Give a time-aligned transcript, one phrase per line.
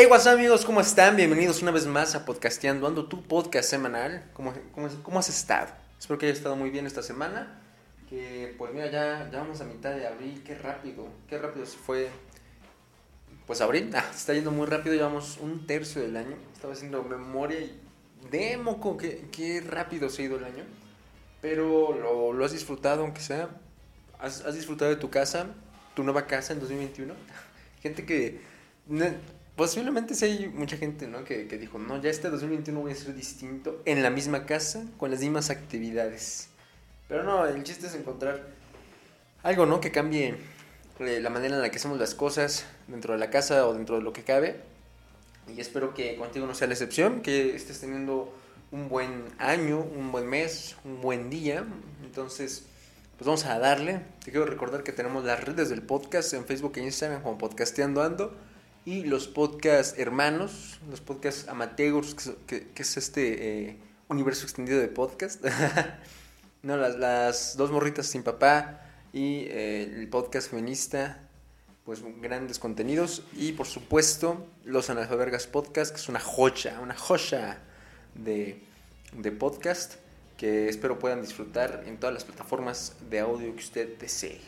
[0.00, 1.14] Hey, what's up, amigos, ¿cómo están?
[1.14, 4.24] Bienvenidos una vez más a Podcasteando, ando tu podcast semanal.
[4.32, 5.74] ¿Cómo, cómo, cómo has estado?
[5.98, 7.60] Espero que hayas estado muy bien esta semana.
[8.08, 10.42] Que, pues mira, ya, ya vamos a mitad de abril.
[10.42, 12.08] Qué rápido, qué rápido se fue.
[13.46, 14.94] Pues abril, ah, se está yendo muy rápido.
[14.94, 16.34] Llevamos un tercio del año.
[16.54, 17.78] Estaba haciendo memoria y
[18.30, 20.64] de moco, qué, qué rápido se ha ido el año.
[21.42, 23.50] Pero lo, lo has disfrutado, aunque sea.
[24.18, 25.48] Has, has disfrutado de tu casa,
[25.94, 27.12] tu nueva casa en 2021.
[27.82, 28.40] Gente que
[29.60, 31.22] Posiblemente sí hay mucha gente, ¿no?
[31.22, 34.86] Que, que, dijo, no, ya este 2021 voy a ser distinto en la misma casa,
[34.96, 36.48] con las mismas actividades.
[37.08, 38.42] Pero no, el chiste es encontrar
[39.42, 39.82] algo, ¿no?
[39.82, 40.34] Que cambie
[41.00, 43.96] eh, la manera en la que hacemos las cosas dentro de la casa o dentro
[43.96, 44.62] de lo que cabe.
[45.54, 48.32] Y espero que contigo no sea la excepción, que estés teniendo
[48.72, 51.66] un buen año, un buen mes, un buen día.
[52.02, 52.64] Entonces,
[53.18, 54.00] pues vamos a darle.
[54.24, 58.02] Te quiero recordar que tenemos las redes del podcast en Facebook e Instagram como Podcasteando
[58.02, 58.48] Ando
[58.84, 62.14] y los podcasts hermanos, los podcasts amateurs,
[62.46, 63.76] que, es este eh,
[64.08, 65.44] universo extendido de podcast.
[66.62, 68.80] no, las, las, dos morritas sin papá
[69.12, 71.20] y eh, el podcast feminista,
[71.84, 73.22] pues grandes contenidos.
[73.34, 77.58] Y por supuesto, los analfabergas podcast, que es una joya, una joya
[78.14, 78.62] de,
[79.12, 79.94] de podcast
[80.38, 84.40] que espero puedan disfrutar en todas las plataformas de audio que usted desee.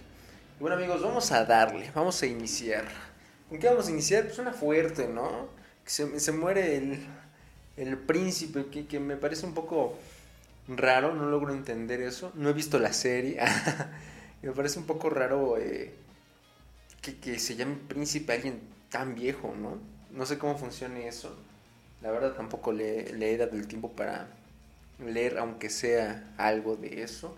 [0.58, 3.11] Y bueno amigos, vamos a darle, vamos a iniciar.
[3.52, 4.24] ¿Con qué vamos a iniciar?
[4.24, 5.46] Pues una fuerte, ¿no?
[5.84, 7.06] Se, se muere el,
[7.76, 9.98] el príncipe, que, que, me parece un poco
[10.68, 12.32] raro, no logro entender eso.
[12.34, 13.38] No he visto la serie.
[14.42, 15.92] me parece un poco raro eh,
[17.02, 18.58] que, que, se llame príncipe alguien
[18.88, 19.76] tan viejo, ¿no?
[20.12, 21.36] No sé cómo funcione eso.
[22.00, 24.28] La verdad tampoco le, le he dado el tiempo para
[24.98, 27.36] leer, aunque sea algo de eso.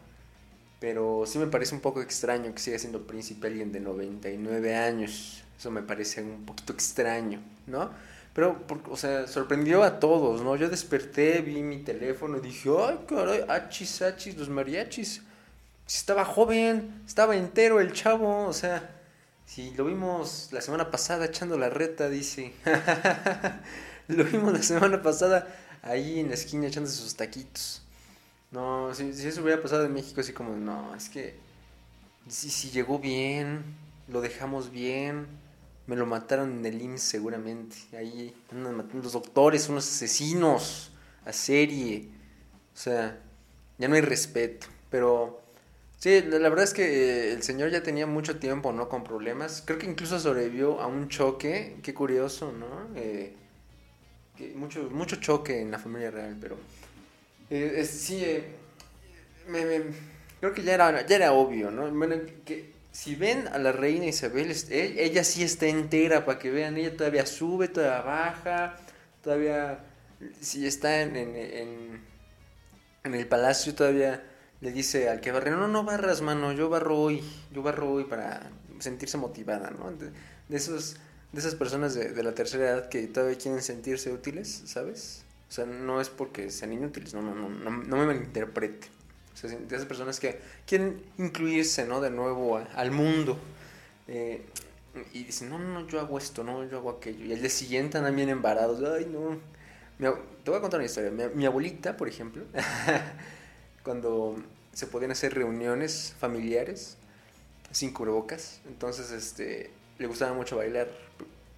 [0.79, 5.44] Pero sí me parece un poco extraño que siga siendo príncipe alguien de 99 años.
[5.58, 7.90] Eso me parece un poquito extraño, ¿no?
[8.34, 10.56] Pero, o sea, sorprendió a todos, ¿no?
[10.56, 15.23] Yo desperté, vi mi teléfono y dije, ay, caray, achis, achis, los mariachis.
[15.86, 18.90] Estaba joven, estaba entero el chavo, o sea,
[19.46, 22.52] si lo vimos la semana pasada echando la reta, dice.
[24.08, 25.46] lo vimos la semana pasada
[25.83, 27.83] ahí en la esquina echándose sus taquitos.
[28.50, 31.36] No, si, eso hubiera pasado en México, así como, no, es que
[32.29, 33.62] si, si llegó bien,
[34.08, 35.27] lo dejamos bien,
[35.86, 37.77] me lo mataron en el IMSS seguramente.
[37.96, 40.92] Ahí andan matando los doctores, unos asesinos
[41.24, 42.08] a serie.
[42.74, 43.20] O sea,
[43.78, 44.67] ya no hay respeto.
[44.90, 45.42] Pero
[45.98, 48.89] sí, la verdad es que el señor ya tenía mucho tiempo, ¿no?
[48.89, 49.62] Con problemas.
[49.64, 51.77] Creo que incluso sobrevivió a un choque.
[51.83, 52.89] Qué curioso, ¿no?
[52.96, 53.34] Eh,
[54.55, 56.56] mucho, mucho choque en la familia real, pero...
[57.50, 58.44] Eh, sí, eh,
[60.40, 61.90] creo que ya era, ya era obvio, ¿no?
[61.90, 66.77] Bueno, que si ven a la reina Isabel, ella sí está entera para que vean,
[66.77, 68.77] ella todavía sube, todavía baja,
[69.20, 69.80] todavía,
[70.40, 72.00] si está en,
[73.02, 74.22] el palacio, todavía
[74.60, 77.20] le dice al que barre, no, no barras, mano, yo barro hoy,
[77.52, 79.90] yo barro hoy para sentirse motivada, ¿no?
[79.90, 80.96] De, esos,
[81.32, 85.24] de esas personas de, de, la tercera edad que todavía quieren sentirse útiles, ¿sabes?
[85.48, 88.86] O sea, no es porque sean inútiles, no, no, no, no me malinterprete
[89.42, 92.00] de esas personas que quieren incluirse, ¿no?
[92.00, 93.39] De nuevo al mundo.
[94.06, 94.42] Eh,
[95.12, 97.24] y dicen, no, no, yo hago esto, no, yo hago aquello.
[97.24, 98.80] Y el día siguiente andan bien embarados.
[98.83, 99.39] Ay, no.
[99.98, 101.11] te voy a contar una historia.
[101.11, 102.44] Mi, abuelita, por ejemplo,
[103.83, 104.36] cuando
[104.73, 106.96] se podían hacer reuniones familiares
[107.70, 110.89] sin cubrebocas, entonces este, le gustaba mucho bailar.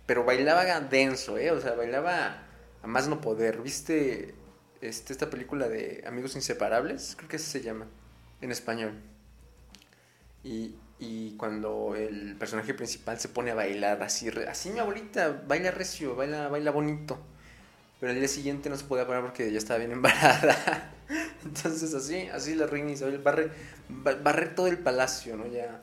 [0.07, 1.51] Pero bailaba denso, ¿eh?
[1.51, 2.43] O sea, bailaba
[2.83, 3.61] a más no poder.
[3.61, 4.35] ¿Viste
[4.89, 7.87] este, esta película de Amigos Inseparables, creo que así se llama,
[8.41, 8.95] en español.
[10.43, 10.75] Y,
[11.37, 16.49] cuando el personaje principal se pone a bailar así, así mi abuelita, baila recio, baila,
[16.49, 17.19] baila bonito.
[18.01, 20.93] Pero el día siguiente no se podía parar porque ya estaba bien embarazada.
[21.45, 23.51] Entonces así, así la reina Isabel barre,
[23.89, 25.47] barre todo el palacio, ¿no?
[25.47, 25.83] Ya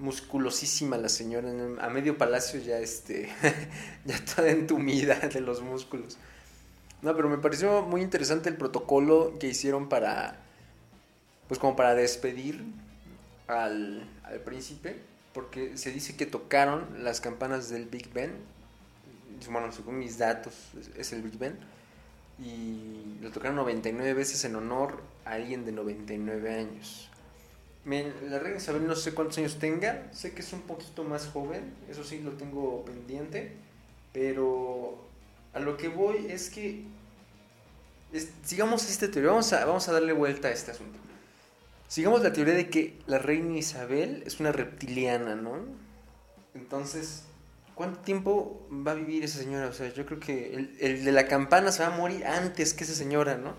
[0.00, 1.50] musculosísima la señora,
[1.80, 3.28] a medio palacio ya este,
[4.04, 6.18] ya toda entumida de los músculos.
[7.02, 10.38] No, pero me pareció muy interesante el protocolo que hicieron para,
[11.48, 12.62] pues como para despedir
[13.46, 15.00] al, al príncipe,
[15.32, 18.32] porque se dice que tocaron las campanas del Big Ben,
[19.50, 20.54] bueno, según mis datos
[20.96, 21.58] es el Big Ben,
[22.38, 27.10] y lo tocaron 99 veces en honor a alguien de 99 años.
[27.84, 31.72] La reina Isabel no sé cuántos años tenga, sé que es un poquito más joven,
[31.88, 33.52] eso sí lo tengo pendiente,
[34.12, 34.98] pero
[35.52, 36.84] a lo que voy es que
[38.44, 40.98] sigamos esta teoría, vamos a, vamos a darle vuelta a este asunto.
[41.88, 45.58] Sigamos la teoría de que la reina Isabel es una reptiliana, ¿no?
[46.54, 47.24] Entonces,
[47.74, 49.68] ¿cuánto tiempo va a vivir esa señora?
[49.68, 52.74] O sea, yo creo que el, el de la campana se va a morir antes
[52.74, 53.54] que esa señora, ¿no?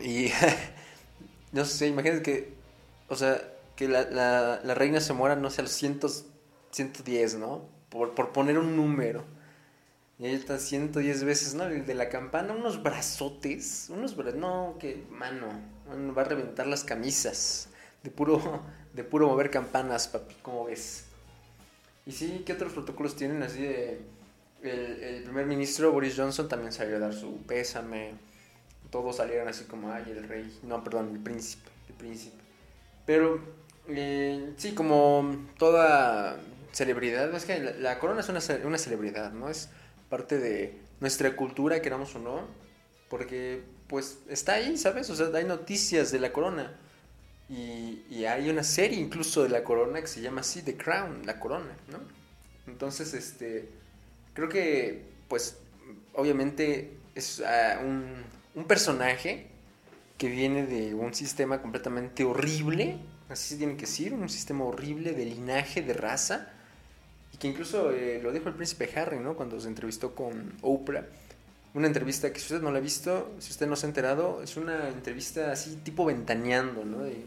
[0.00, 0.30] Y
[1.52, 2.54] no sé, imagínate que,
[3.08, 3.40] o sea,
[3.76, 6.26] que la, la, la reina se muera, no sé, a los cientos,
[6.72, 7.68] 110, ¿no?
[7.88, 9.24] Por, por poner un número.
[10.18, 11.64] Y ahí está 110 veces, ¿no?
[11.64, 15.48] El de la campana, unos brazotes, unos brazos, no, que mano,
[16.16, 17.68] va a reventar las camisas.
[18.02, 18.62] De puro,
[18.92, 21.06] de puro mover campanas, papi, ¿cómo ves?
[22.06, 23.42] Y sí, ¿qué otros protocolos tienen?
[23.42, 24.00] Así de.
[24.62, 28.12] El, primer ministro Boris Johnson también salió a dar su pésame.
[28.90, 30.58] Todos salieron así como, ay, el rey.
[30.62, 31.68] No, perdón, el príncipe.
[31.88, 32.36] El príncipe.
[33.04, 33.40] Pero,
[33.88, 36.38] eh, sí, como toda
[36.72, 39.48] celebridad, es que la, la corona es una, una celebridad, ¿no?
[39.48, 39.68] Es
[40.14, 42.46] parte de nuestra cultura, queramos o no,
[43.08, 45.10] porque pues está ahí, ¿sabes?
[45.10, 46.72] O sea, hay noticias de la corona.
[47.48, 51.40] Y, hay una serie incluso de la corona que se llama así, The Crown, la
[51.40, 51.98] corona, ¿no?
[52.68, 53.68] Entonces, este,
[54.34, 55.56] creo que, pues,
[56.14, 58.22] obviamente es uh, un,
[58.54, 59.48] un, personaje
[60.16, 65.12] que viene de un sistema completamente horrible, así se tiene que decir, un sistema horrible
[65.12, 66.53] de linaje, de raza,
[67.34, 69.34] y que incluso eh, lo dijo el príncipe Harry, ¿no?
[69.34, 71.04] Cuando se entrevistó con Oprah.
[71.74, 74.40] Una entrevista que si usted no la ha visto, si usted no se ha enterado,
[74.40, 77.02] es una entrevista así tipo ventaneando, ¿no?
[77.02, 77.26] De,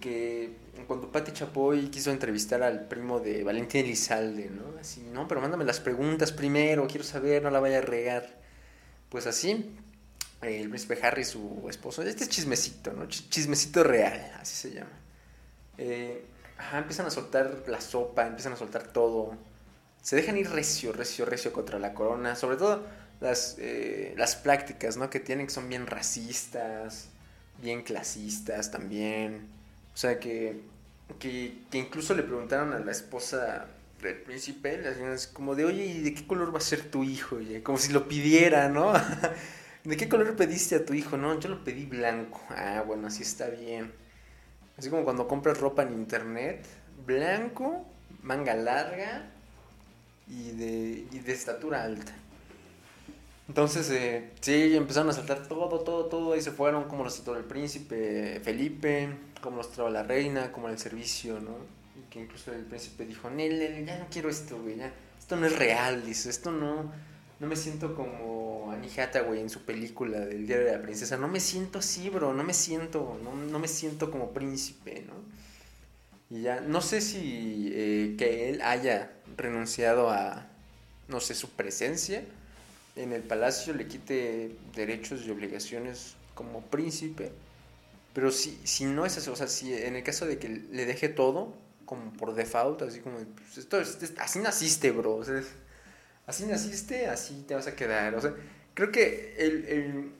[0.00, 4.78] que cuando Patti Chapoy quiso entrevistar al primo de Valentín Elizalde, ¿no?
[4.80, 8.26] Así, no, pero mándame las preguntas primero, quiero saber, no la vaya a regar.
[9.10, 9.76] Pues así,
[10.40, 13.06] el príncipe Harry, su esposo, este es chismecito, ¿no?
[13.06, 14.98] Chismecito real, así se llama.
[15.76, 16.24] Eh,
[16.58, 19.36] ajá, empiezan a soltar la sopa, empiezan a soltar todo.
[20.02, 22.36] Se dejan ir recio, recio, recio contra la corona.
[22.36, 22.84] Sobre todo
[23.20, 25.10] las, eh, las prácticas, ¿no?
[25.10, 27.08] Que tienen, que son bien racistas,
[27.62, 29.48] bien clasistas también.
[29.94, 30.60] O sea, que,
[31.18, 33.66] que, incluso le preguntaron a la esposa
[34.02, 34.80] del príncipe,
[35.32, 37.36] como de, oye, ¿y de qué color va a ser tu hijo?
[37.36, 37.62] Oye?
[37.62, 38.92] Como si lo pidiera, ¿no?
[39.84, 41.16] ¿De qué color pediste a tu hijo?
[41.16, 42.40] No, yo lo pedí blanco.
[42.50, 43.92] Ah, bueno, así está bien.
[44.78, 46.64] Así como cuando compras ropa en internet,
[47.04, 47.84] blanco,
[48.22, 49.28] manga larga
[50.28, 52.12] y de, y de estatura alta.
[53.48, 56.32] Entonces, eh, sí, empezaron a saltar todo, todo, todo.
[56.34, 59.08] Ahí se fueron, como los trató el príncipe Felipe,
[59.40, 61.56] como los trajo la reina, como el servicio, ¿no?
[61.98, 64.92] Y que incluso el príncipe dijo: Nel, ya no quiero esto, güey, ya.
[65.18, 66.28] Esto no es real, dice.
[66.28, 66.92] Esto no.
[67.40, 71.16] No me siento como Annie Hathaway en su película del Diario de la Princesa.
[71.16, 72.32] No me siento así, bro.
[72.32, 73.18] No me siento.
[73.22, 75.14] No, no me siento como príncipe, ¿no?
[76.30, 76.60] Y ya.
[76.60, 80.46] No sé si eh, que él haya renunciado a.
[81.08, 82.24] No sé, su presencia
[82.98, 87.32] en el palacio le quite derechos y obligaciones como príncipe,
[88.12, 90.86] pero si, si no es eso, o sea, si en el caso de que le
[90.86, 91.54] deje todo,
[91.84, 93.80] como por default, así como, pues esto,
[94.18, 95.42] así naciste, bro, o sea,
[96.26, 98.34] así naciste, así te vas a quedar, o sea,
[98.78, 100.12] creo que el, el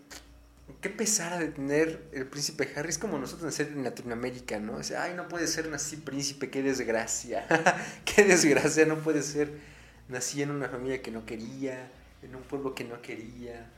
[0.80, 4.74] qué pesar de tener el príncipe Harry es como nosotros nacer en Latinoamérica, ¿no?
[4.74, 7.46] O sea, ay, no puede ser nací príncipe, qué desgracia,
[8.04, 9.52] qué desgracia, no puede ser,
[10.08, 11.88] nací en una familia que no quería,
[12.20, 13.70] en un pueblo que no quería.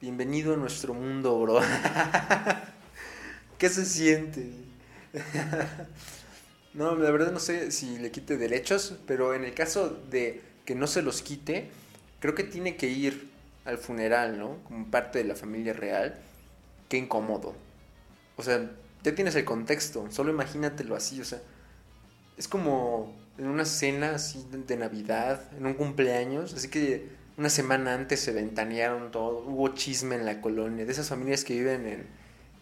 [0.00, 1.60] Bienvenido a nuestro mundo, bro.
[3.58, 4.50] ¿Qué se siente?
[6.74, 10.74] no, la verdad no sé si le quite derechos, pero en el caso de que
[10.74, 11.70] no se los quite,
[12.18, 13.35] creo que tiene que ir
[13.66, 14.62] al funeral, ¿no?
[14.64, 16.14] Como parte de la familia real.
[16.88, 17.54] Qué incómodo.
[18.36, 18.70] O sea,
[19.02, 21.40] ya tienes el contexto, solo imagínatelo así, o sea,
[22.36, 27.94] es como en una cena así de Navidad, en un cumpleaños, así que una semana
[27.94, 31.86] antes se ventanearon todo, hubo chisme en la colonia, de esas familias que viven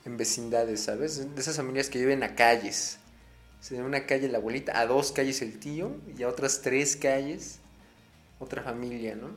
[0.04, 1.34] en, vecindades, ¿sabes?
[1.34, 2.98] De esas familias que viven a calles.
[3.60, 6.96] Se de una calle la abuelita, a dos calles el tío y a otras tres
[6.96, 7.60] calles
[8.38, 9.28] otra familia, ¿no?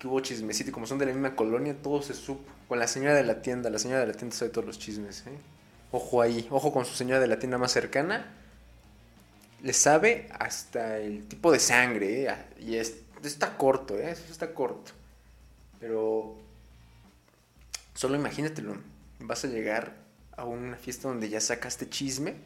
[0.00, 2.42] Que hubo chismecito y como son de la misma colonia, todo se supo.
[2.66, 5.24] Con la señora de la tienda, la señora de la tienda sabe todos los chismes,
[5.26, 5.38] ¿eh?
[5.92, 8.32] Ojo ahí, ojo con su señora de la tienda más cercana.
[9.62, 12.34] Le sabe hasta el tipo de sangre, ¿eh?
[12.58, 14.10] Y es está corto, ¿eh?
[14.10, 14.92] Eso está corto.
[15.78, 16.36] Pero
[17.94, 18.76] solo imagínatelo.
[19.18, 19.94] Vas a llegar
[20.36, 22.36] a una fiesta donde ya sacaste chisme.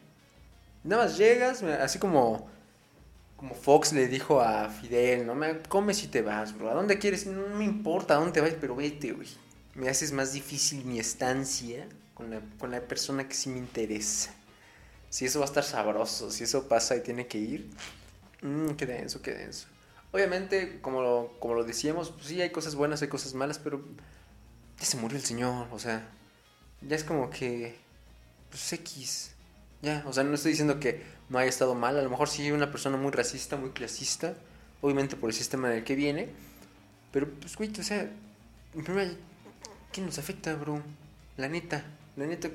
[0.83, 2.49] Nada más llegas, así como,
[3.37, 6.69] como Fox le dijo a Fidel, no me comes y te vas, bro.
[6.69, 7.25] ¿A dónde quieres?
[7.25, 9.27] No me importa a dónde vas, pero vete, güey.
[9.73, 14.33] Me haces más difícil mi estancia con la, con la persona que sí me interesa.
[15.09, 17.69] Si eso va a estar sabroso, si eso pasa y tiene que ir,
[18.41, 19.67] mmm, qué denso, qué denso.
[20.11, 23.83] Obviamente, como lo, como lo decíamos, pues sí hay cosas buenas, hay cosas malas, pero
[24.79, 26.09] ya se murió el señor, o sea,
[26.81, 27.77] ya es como que,
[28.49, 29.34] pues X,
[30.05, 32.71] o sea, no estoy diciendo que no haya estado mal, a lo mejor sí una
[32.71, 34.35] persona muy racista, muy clasista,
[34.81, 36.29] obviamente por el sistema en el que viene,
[37.11, 38.09] pero pues, güey, o sea,
[38.73, 39.17] en
[39.91, 40.81] ¿qué nos afecta, bro?
[41.37, 41.83] La neta,
[42.15, 42.49] la neta,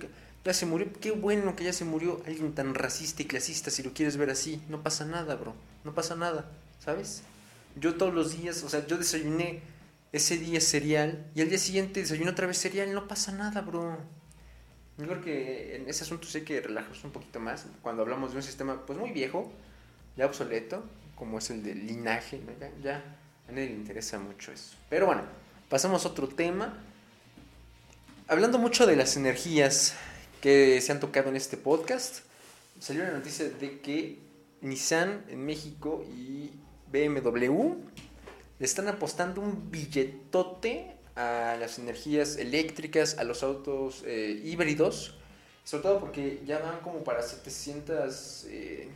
[0.45, 3.83] ya se murió, qué bueno que ya se murió alguien tan racista y clasista, si
[3.83, 7.23] lo quieres ver así, no pasa nada, bro, no pasa nada, ¿sabes?
[7.77, 9.63] Yo todos los días, o sea, yo desayuné
[10.13, 13.99] ese día cereal y al día siguiente desayuné otra vez cereal, no pasa nada, bro.
[15.01, 18.33] Yo creo que en ese asunto sí hay que relajarse un poquito más cuando hablamos
[18.33, 19.51] de un sistema pues muy viejo,
[20.15, 20.85] ya obsoleto,
[21.17, 22.39] como es el del linaje,
[22.83, 23.03] ya,
[23.49, 24.77] a nadie le interesa mucho eso.
[24.91, 25.23] Pero bueno,
[25.71, 26.77] pasamos a otro tema.
[28.29, 29.95] Hablando mucho de las energías
[30.43, 32.21] que se han tocado en este podcast,
[32.79, 34.19] salió una noticia de que
[34.61, 36.51] Nissan en México y
[36.93, 37.73] BMW
[38.59, 45.15] le están apostando un billetote a las energías eléctricas, a los autos eh, híbridos,
[45.65, 48.89] sobre todo porque ya van como para 700 eh,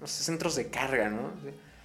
[0.00, 1.32] no sé, centros de carga, ¿no?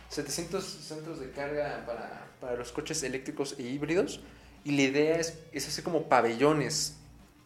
[0.10, 4.22] 700 centros de carga para, para, los coches eléctricos e híbridos.
[4.64, 6.96] Y la idea es, es hacer como pabellones,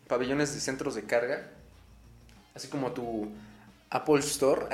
[0.07, 1.49] pabellones de centros de carga,
[2.53, 3.31] así como tu
[3.89, 4.65] Apple Store,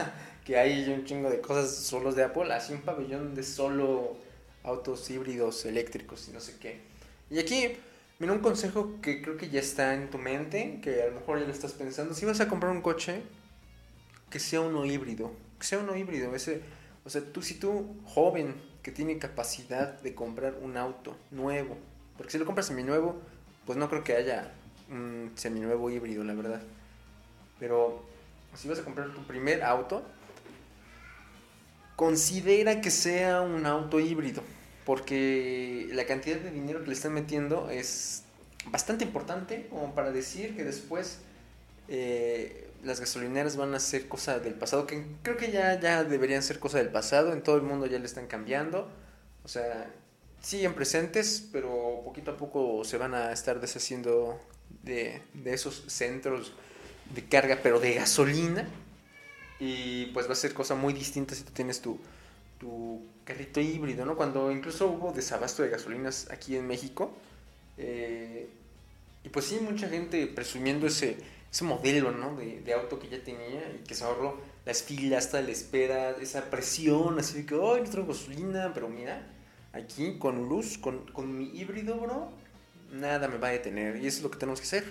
[0.44, 4.16] que hay un chingo de cosas solos de Apple, así un pabellón de solo
[4.64, 6.95] autos híbridos eléctricos y no sé qué.
[7.30, 7.76] Y aquí,
[8.18, 11.40] mira, un consejo que creo que ya está en tu mente, que a lo mejor
[11.40, 12.14] ya lo estás pensando.
[12.14, 13.22] Si vas a comprar un coche,
[14.30, 15.32] que sea uno híbrido.
[15.58, 16.34] Que sea uno híbrido.
[16.34, 16.62] Ese,
[17.04, 21.76] o sea, tú, si tú, joven, que tiene capacidad de comprar un auto nuevo,
[22.16, 23.20] porque si lo compras seminuevo,
[23.64, 24.52] pues no creo que haya
[24.88, 26.62] un seminuevo híbrido, la verdad.
[27.58, 28.04] Pero
[28.54, 30.04] si vas a comprar tu primer auto,
[31.96, 34.42] considera que sea un auto híbrido
[34.86, 38.22] porque la cantidad de dinero que le están metiendo es
[38.66, 41.18] bastante importante como para decir que después
[41.88, 46.42] eh, las gasolineras van a ser cosa del pasado, que creo que ya, ya deberían
[46.44, 48.88] ser cosa del pasado, en todo el mundo ya le están cambiando,
[49.42, 49.90] o sea,
[50.40, 54.40] siguen presentes, pero poquito a poco se van a estar deshaciendo
[54.84, 56.52] de, de esos centros
[57.12, 58.68] de carga, pero de gasolina,
[59.58, 61.98] y pues va a ser cosa muy distinta si tú tienes tu,
[62.60, 64.16] tu carrito híbrido, ¿no?
[64.16, 67.12] Cuando incluso hubo desabasto de gasolinas aquí en México.
[67.76, 68.48] Eh,
[69.24, 71.18] y pues sí, mucha gente presumiendo ese,
[71.52, 72.36] ese modelo, ¿no?
[72.36, 76.48] De, auto que ya tenía y que se ahorró las filas, hasta la espera, esa
[76.48, 79.26] presión, así de que, ay, no traigo gasolina, pero mira,
[79.72, 82.30] aquí con luz, con, con mi híbrido, bro,
[82.92, 83.96] nada me va a detener.
[83.96, 84.84] Y eso es lo que tenemos que hacer.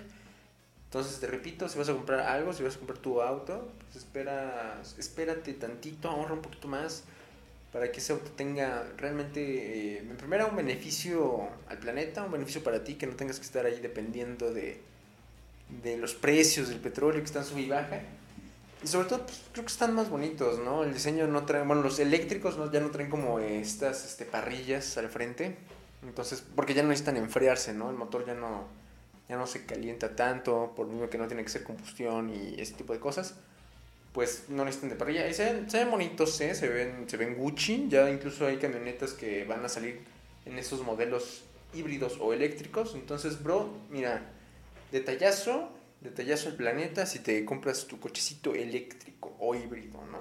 [0.84, 4.04] Entonces, te repito, si vas a comprar algo, si vas a comprar tu auto, pues
[4.04, 7.06] espera, espérate tantito, ahorra un poquito más
[7.76, 12.64] para que ese auto tenga realmente, eh, en primera, un beneficio al planeta, un beneficio
[12.64, 14.80] para ti, que no tengas que estar ahí dependiendo de,
[15.84, 18.00] de los precios del petróleo que están sub y baja.
[18.82, 20.86] Y sobre todo, pues, creo que están más bonitos, ¿no?
[20.86, 25.10] El diseño no trae, bueno, los eléctricos ya no traen como estas este, parrillas al
[25.10, 25.58] frente.
[26.02, 27.90] Entonces, porque ya no necesitan enfriarse, ¿no?
[27.90, 28.70] El motor ya no,
[29.28, 32.56] ya no se calienta tanto, por lo mismo que no tiene que ser combustión y
[32.58, 33.36] ese tipo de cosas
[34.16, 35.28] pues no necesitan de parrilla.
[35.28, 36.56] Y se ven, se ven bonitos, ¿eh?
[36.56, 37.88] se, ven, se ven Gucci.
[37.90, 40.00] Ya incluso hay camionetas que van a salir
[40.46, 41.44] en esos modelos
[41.74, 42.96] híbridos o eléctricos.
[42.96, 44.32] Entonces, bro, mira,
[44.94, 45.70] detallazo,
[46.00, 50.20] detallazo el planeta si te compras tu cochecito eléctrico o híbrido, ¿no?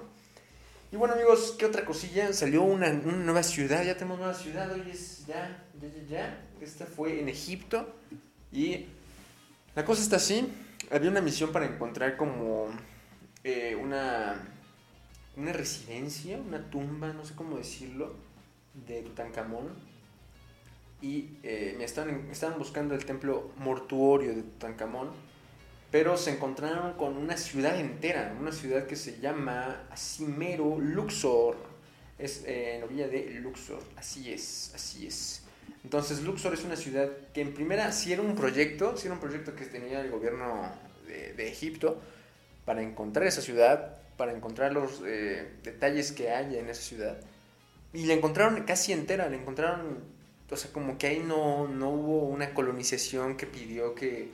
[0.91, 2.33] Y bueno, amigos, ¿qué otra cosilla?
[2.33, 6.47] Salió una, una nueva ciudad, ya tenemos nueva ciudad, hoy es ya, ya, ya, ya.
[6.59, 7.95] Esta fue en Egipto.
[8.51, 8.87] Y
[9.73, 10.51] la cosa está así.
[10.91, 12.69] Había una misión para encontrar como
[13.45, 14.43] eh, una,
[15.37, 18.15] residencia, una tumba, no sé cómo decirlo,
[18.87, 19.69] de Tutankamón.
[20.99, 25.11] Y eh, me estaban, estaban buscando el templo mortuorio de Tutankamón,
[25.91, 31.55] pero se encontraron con una ciudad entera, una ciudad que se llama Asimero Luxor.
[32.17, 35.43] Es eh, de Luxor, así es, así es.
[35.83, 39.21] Entonces Luxor es una ciudad que en primera sí era un proyecto, sí era un
[39.21, 40.71] proyecto que tenía el gobierno
[41.05, 42.01] de Egipto,
[42.65, 47.17] para encontrar esa ciudad, para encontrar los eh, detalles que hay en esa ciudad.
[47.93, 49.99] Y la encontraron casi entera, la encontraron,
[50.49, 54.29] o sea, como que ahí no, no hubo una colonización que pidió que,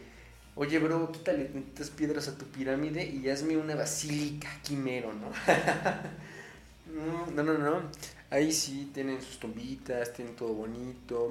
[0.56, 5.32] oye, bro, quítale estas piedras a tu pirámide y hazme una basílica quimero, ¿no?
[7.36, 7.82] no, no, no.
[8.30, 11.30] Ahí sí tienen sus tumbitas, tienen todo bonito.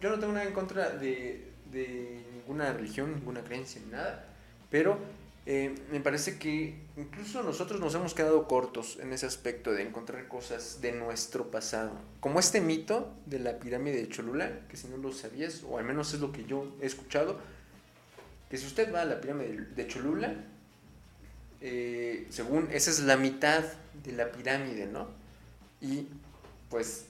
[0.00, 4.24] Yo no tengo nada en contra de, de ninguna religión, ninguna creencia, ni nada.
[4.70, 4.98] Pero
[5.50, 10.28] eh, me parece que incluso nosotros nos hemos quedado cortos en ese aspecto de encontrar
[10.28, 11.92] cosas de nuestro pasado.
[12.20, 15.86] Como este mito de la pirámide de Cholula, que si no lo sabías, o al
[15.86, 17.40] menos es lo que yo he escuchado,
[18.50, 20.34] que si usted va a la pirámide de Cholula,
[21.62, 23.64] eh, según esa es la mitad
[24.04, 25.08] de la pirámide, ¿no?
[25.80, 26.08] Y
[26.68, 27.06] pues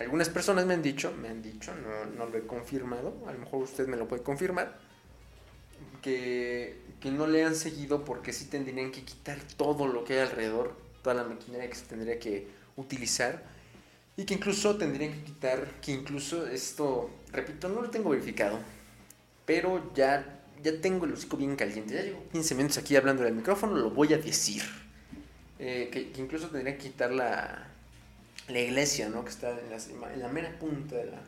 [0.00, 3.38] algunas personas me han dicho, me han dicho, no, no lo he confirmado, a lo
[3.38, 4.76] mejor usted me lo puede confirmar,
[6.02, 10.20] que, que no le han seguido porque sí tendrían que quitar todo lo que hay
[10.20, 13.42] alrededor, toda la maquinaria que se tendría que utilizar
[14.16, 18.58] y que incluso tendrían que quitar, que incluso esto, repito, no lo tengo verificado,
[19.44, 23.34] pero ya, ya tengo el hocico bien caliente, ya llevo 15 minutos aquí hablando del
[23.34, 24.62] micrófono, lo voy a decir.
[25.58, 27.66] Eh, que, incluso tendrían que quitar la,
[28.48, 29.24] la iglesia, ¿no?
[29.24, 29.72] Que está en,
[30.12, 31.20] en la mera punta de la,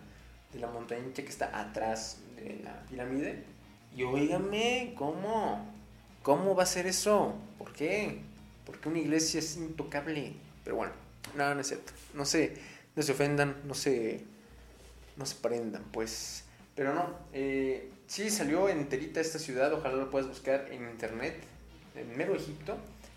[0.53, 3.45] de la montañita que está atrás de la pirámide.
[3.97, 5.67] Y oígame, ¿cómo?
[6.23, 7.35] ¿Cómo va a ser eso?
[7.59, 8.21] ¿Por qué?
[8.65, 10.35] Porque una iglesia es intocable.
[10.65, 10.93] Pero bueno,
[11.37, 11.93] no, no es cierto.
[12.15, 12.57] No se,
[12.95, 14.25] no se ofendan, no se,
[15.17, 16.45] no se prendan, pues.
[16.75, 21.37] Pero no, eh, sí salió enterita esta ciudad, ojalá lo puedas buscar en internet,
[21.97, 22.77] en mero Egipto.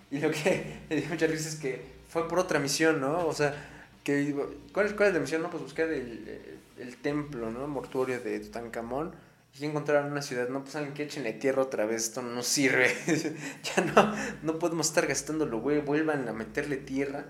[0.10, 3.28] Y lo que me dio mucha risa es que fue por otra misión, ¿no?
[3.28, 3.56] O sea,
[4.04, 4.36] que,
[4.74, 5.42] ¿cuál, ¿cuál es la misión?
[5.42, 7.68] No, pues buscar el, el templo, ¿no?
[7.68, 9.14] Mortuorio de Tutankamón.
[9.60, 12.90] Y encontraron una ciudad, no, pues saben que échenle tierra otra vez, esto no sirve.
[13.64, 17.26] ya no, no podemos estar gastándolo, güey, vuelvan a meterle tierra.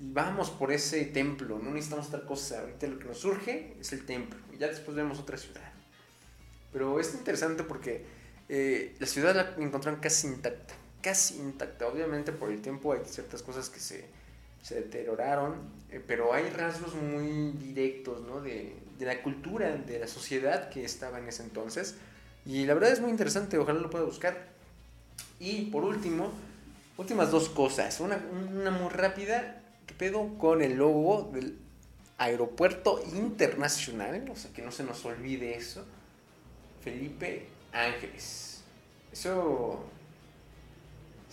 [0.00, 2.60] Y vamos por ese templo, no necesitamos otra cosa.
[2.60, 4.38] Ahorita lo que nos surge es el templo.
[4.52, 5.72] Y ya después vemos otra ciudad.
[6.72, 8.04] Pero es interesante porque
[8.48, 10.74] eh, la ciudad la encontraron casi intacta.
[11.00, 11.86] Casi intacta.
[11.86, 14.06] Obviamente por el tiempo hay ciertas cosas que se,
[14.60, 15.54] se deterioraron.
[15.90, 18.40] Eh, pero hay rasgos muy directos, ¿no?
[18.40, 21.96] De, de la cultura, de la sociedad que estaba en ese entonces.
[22.46, 24.48] Y la verdad es muy interesante, ojalá lo pueda buscar.
[25.40, 26.32] Y por último,
[26.96, 28.00] últimas dos cosas.
[28.00, 28.16] Una,
[28.52, 31.58] una muy rápida, ¿qué pedo con el logo del
[32.18, 34.28] aeropuerto internacional?
[34.30, 35.84] O sea, que no se nos olvide eso.
[36.82, 38.62] Felipe Ángeles.
[39.12, 39.84] Eso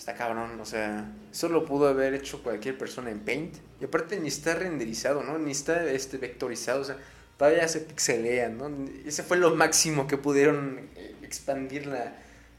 [0.01, 3.55] está cabrón, o sea, eso lo pudo haber hecho cualquier persona en Paint.
[3.79, 5.37] Y aparte ni está renderizado, ¿no?
[5.37, 6.97] Ni está este, vectorizado, o sea,
[7.41, 8.69] todavía se pixelean, ¿no?
[9.03, 12.13] Ese fue lo máximo que pudieron eh, expandir la,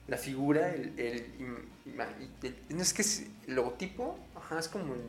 [0.09, 1.25] la figura, el,
[2.69, 5.01] no es que es logotipo, ajá, es como el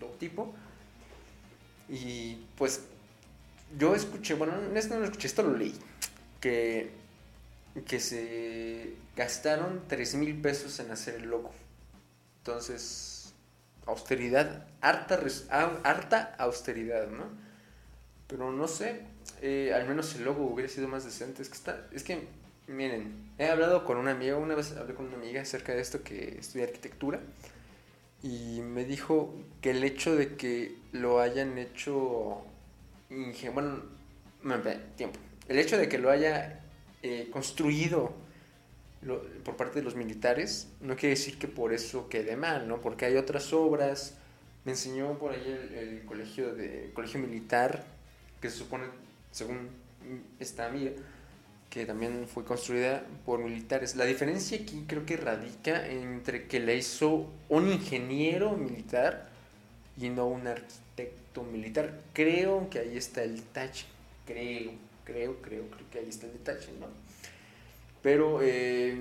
[0.00, 0.52] logotipo.
[1.88, 2.80] Y pues
[3.78, 5.76] yo escuché, bueno, esto no lo escuché, esto lo leí,
[6.40, 6.90] que,
[7.86, 11.52] que se gastaron 3 mil pesos en hacer el logo.
[12.38, 13.32] Entonces,
[13.86, 15.20] austeridad, harta,
[15.84, 17.26] harta austeridad, ¿no?
[18.26, 19.09] Pero no sé,
[19.42, 21.42] eh, al menos el logo hubiera sido más decente.
[21.42, 22.26] Es que está, es que,
[22.66, 26.02] miren, he hablado con una amiga, una vez hablé con una amiga acerca de esto
[26.02, 27.20] que estudia arquitectura
[28.22, 32.42] y me dijo que el hecho de que lo hayan hecho,
[33.54, 33.82] bueno,
[34.96, 36.60] tiempo, el hecho de que lo haya
[37.02, 38.12] eh, construido
[39.44, 42.82] por parte de los militares no quiere decir que por eso quede mal, ¿no?
[42.82, 44.16] Porque hay otras obras.
[44.66, 47.82] Me enseñó por ahí el, el colegio de colegio militar
[48.42, 48.84] que se supone
[49.30, 49.70] según
[50.38, 50.92] esta amiga,
[51.68, 53.94] que también fue construida por militares.
[53.94, 59.28] La diferencia aquí creo que radica entre que la hizo un ingeniero militar
[59.96, 62.00] y no un arquitecto militar.
[62.12, 63.84] Creo que ahí está el detalle.
[64.26, 64.72] Creo,
[65.04, 66.86] creo, creo, creo que ahí está el detalle, ¿no?
[68.02, 68.96] Pero eh,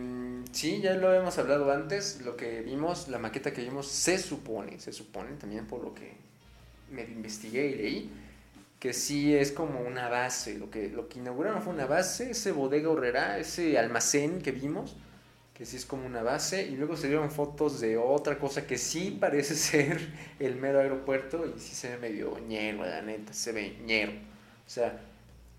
[0.51, 4.79] sí, ya lo habíamos hablado antes, lo que vimos, la maqueta que vimos, se supone,
[4.79, 6.11] se supone también por lo que
[6.91, 8.11] me investigué y leí,
[8.79, 10.57] que sí es como una base.
[10.57, 14.95] Lo que, lo que inauguraron fue una base, ese bodega horrera, ese almacén que vimos,
[15.53, 18.77] que sí es como una base, y luego se dieron fotos de otra cosa que
[18.77, 19.99] sí parece ser
[20.39, 24.13] el mero aeropuerto, y sí se ve medio ñero, la neta, se ve ñero.
[24.65, 24.99] O sea,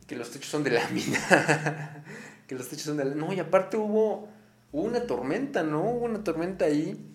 [0.07, 2.05] que los techos son de lámina,
[2.47, 3.27] que los techos son de lámina.
[3.27, 4.29] No, y aparte hubo,
[4.73, 5.83] hubo una tormenta, ¿no?
[5.83, 7.10] Hubo una tormenta ahí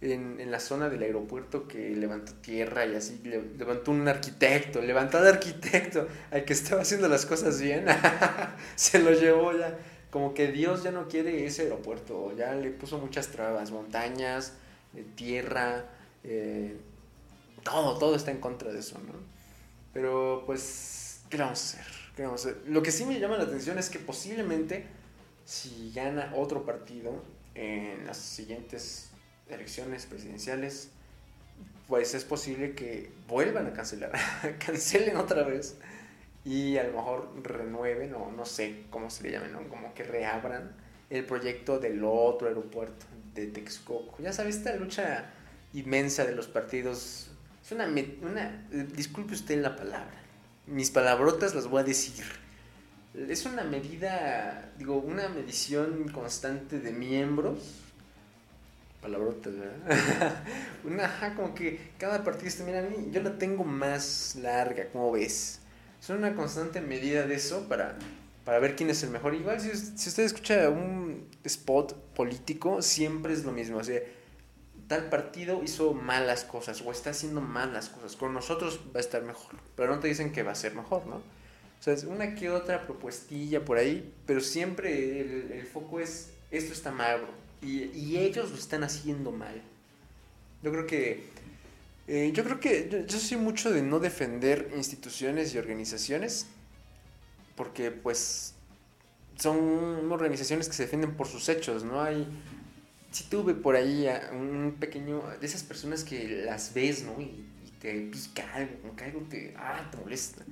[0.00, 3.20] en, la zona del aeropuerto que levantó tierra y así,
[3.56, 7.86] levantó un arquitecto, levantó al arquitecto, al que estaba haciendo las cosas bien,
[8.76, 9.76] se lo llevó ya.
[10.10, 14.54] Como que Dios ya no quiere ese aeropuerto, ya le puso muchas trabas, montañas,
[14.96, 15.84] eh, tierra,
[16.24, 16.76] eh,
[17.62, 19.12] todo, todo está en contra de eso, ¿no?
[19.92, 21.92] Pero pues, ¿qué vamos a hacer?
[22.16, 22.62] ¿Qué vamos a hacer?
[22.68, 24.86] Lo que sí me llama la atención es que posiblemente
[25.44, 27.22] si gana otro partido
[27.54, 29.07] en las siguientes
[29.50, 30.90] elecciones presidenciales,
[31.86, 34.12] pues es posible que vuelvan a cancelar,
[34.64, 35.76] cancelen otra vez
[36.44, 39.66] y a lo mejor renueven o no sé cómo se le llame, ¿no?
[39.68, 40.72] como que reabran
[41.10, 44.22] el proyecto del otro aeropuerto de Texcoco.
[44.22, 45.30] Ya sabes, esta lucha
[45.72, 47.30] inmensa de los partidos
[47.64, 47.86] es una,
[48.22, 50.22] una disculpe usted la palabra,
[50.66, 52.24] mis palabrotas las voy a decir.
[53.14, 57.82] Es una medida, digo, una medición constante de miembros
[59.00, 60.44] palabrotas, ¿verdad?
[60.84, 65.12] Una, ajá, como que cada partidista, mira, a mí, yo la tengo más larga, como
[65.12, 65.60] ves.
[66.00, 67.98] Son una constante medida de eso para,
[68.44, 69.34] para ver quién es el mejor.
[69.34, 73.78] Igual, si, si usted escucha un spot político, siempre es lo mismo.
[73.78, 74.00] O sea,
[74.86, 78.16] tal partido hizo malas cosas o está haciendo malas cosas.
[78.16, 79.56] Con nosotros va a estar mejor.
[79.76, 81.16] Pero no te dicen que va a ser mejor, ¿no?
[81.16, 86.32] O sea, es una que otra propuestilla por ahí, pero siempre el, el foco es,
[86.50, 87.20] esto está mal,
[87.60, 89.62] bro y, ellos lo están haciendo mal.
[90.62, 91.24] Yo creo que.
[92.06, 93.06] Eh, yo creo que.
[93.08, 96.46] Yo, soy mucho de no defender instituciones y organizaciones.
[97.56, 98.54] Porque, pues.
[99.36, 102.02] Son organizaciones que se defienden por sus hechos, ¿no?
[102.02, 102.26] Hay.
[103.10, 105.22] Si tuve por ahí un pequeño.
[105.40, 107.20] De esas personas que las ves, ¿no?
[107.20, 107.44] Y,
[107.80, 109.54] te pica algo, como que algo te.
[109.56, 110.44] Ah, te molesta.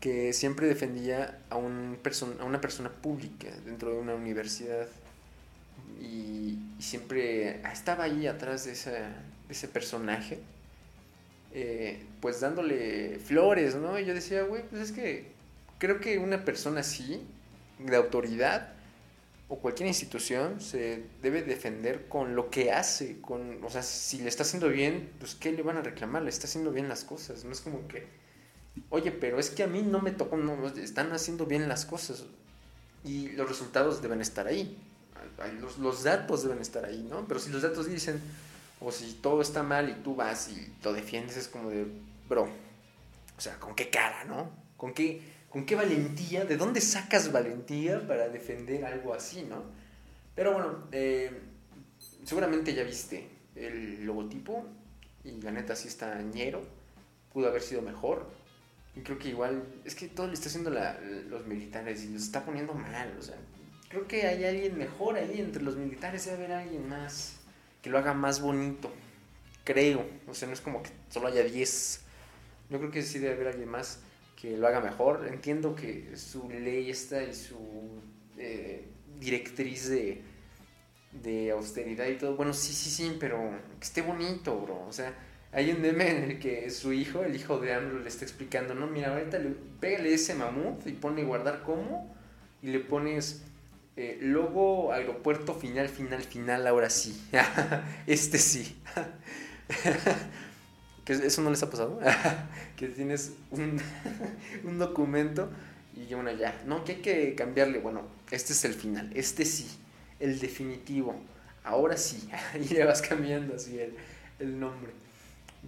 [0.00, 1.98] Que siempre defendía a, un
[2.40, 4.88] a una persona pública dentro de una universidad
[6.00, 10.40] y, siempre estaba ahí atrás de, ese personaje,
[11.52, 13.98] eh, pues dándole flores, ¿no?
[13.98, 15.32] Y yo decía, güey, pues es que
[15.78, 17.22] creo que una persona así,
[17.78, 18.72] de autoridad,
[19.48, 24.28] o cualquier institución se debe defender con lo que hace, con, o sea, si le
[24.28, 26.22] está haciendo bien, pues ¿qué le van a reclamar?
[26.22, 28.06] Le está haciendo bien las cosas, no es como que,
[28.88, 32.24] oye, pero es que a mí no me tocó, no, están haciendo bien las cosas
[33.04, 34.78] y los resultados deben estar ahí
[35.60, 37.26] los, los, datos deben estar ahí, ¿no?
[37.26, 38.20] Pero si los datos dicen,
[38.80, 41.86] o si todo está mal y tú vas y lo defiendes, es como de,
[42.28, 42.48] bro,
[43.36, 44.50] o sea, ¿con qué cara, no?
[44.76, 46.44] ¿Con qué, con qué valentía?
[46.44, 49.62] ¿De dónde sacas valentía para defender algo así, no?
[50.34, 51.40] Pero bueno, eh,
[52.24, 54.66] seguramente ya viste el logotipo
[55.24, 56.62] y la neta sí está ñero,
[57.32, 58.30] pudo haber sido mejor.
[58.94, 62.44] Y creo que igual, es que todo le está haciendo los militares y los está
[62.44, 63.36] poniendo mal, o sea,
[63.92, 67.36] creo que hay alguien mejor ahí entre los militares, debe haber alguien más
[67.82, 68.90] que lo haga más bonito.
[69.64, 72.00] Creo, o sea, no es como que solo haya 10.
[72.70, 74.00] Yo creo que sí debe haber alguien más
[74.40, 75.28] que lo haga mejor.
[75.28, 78.00] Entiendo que su ley está y su
[78.38, 78.88] eh,
[79.20, 80.22] directriz de,
[81.22, 82.34] de austeridad y todo.
[82.34, 83.38] Bueno, sí, sí, sí, pero
[83.78, 84.86] que esté bonito, bro.
[84.88, 85.14] O sea,
[85.52, 88.74] hay un meme en el que su hijo, el hijo de AMLO, le está explicando,
[88.74, 89.50] no, mira, ahorita le,
[89.80, 92.16] pégale ese mamut y pone guardar como
[92.62, 93.42] y le pones
[93.96, 97.28] eh, logo aeropuerto final, final, final, ahora sí.
[98.06, 98.76] este sí.
[101.04, 102.00] que ¿Eso no les ha pasado?
[102.76, 103.80] que tienes un,
[104.64, 105.50] un documento
[105.94, 107.78] y bueno, ya, no, que hay que cambiarle.
[107.78, 109.68] Bueno, este es el final, este sí,
[110.20, 111.14] el definitivo.
[111.64, 112.28] Ahora sí,
[112.60, 113.94] y le vas cambiando así el,
[114.38, 114.92] el nombre.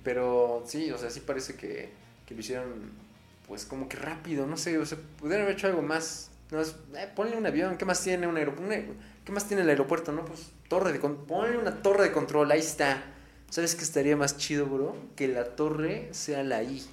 [0.02, 1.90] Pero sí, o sea, sí parece que,
[2.26, 3.04] que lo hicieron
[3.46, 6.76] pues como que rápido, no sé, o sea, pudieron haber hecho algo más no es,
[6.94, 8.94] eh, ponle un avión, ¿qué más tiene un aeropuerto?
[9.24, 10.12] ¿Qué más tiene el aeropuerto?
[10.12, 10.96] No, pues torre.
[11.00, 13.02] Ponle una torre de control, ahí está.
[13.50, 14.96] ¿Sabes qué estaría más chido, bro?
[15.16, 16.84] Que la torre sea la I.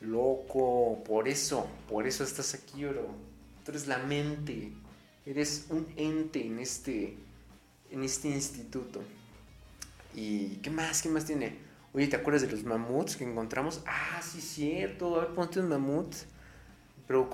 [0.00, 3.06] Loco, por eso, por eso estás aquí, bro.
[3.64, 4.72] Tú eres la mente.
[5.24, 7.16] Eres un ente en este,
[7.92, 9.02] en este instituto.
[10.14, 11.00] ¿Y qué más?
[11.00, 11.58] ¿Qué más tiene?
[11.92, 13.82] Oye, ¿te acuerdas de los mamuts que encontramos?
[13.86, 15.14] Ah, sí, cierto.
[15.14, 16.12] A ver, ponte un mamut.
[17.06, 17.28] Pero